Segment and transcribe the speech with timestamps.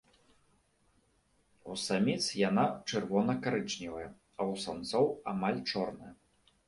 [1.73, 6.11] У саміц яна чырвона-карычневая, а ў самцоў амаль чорная.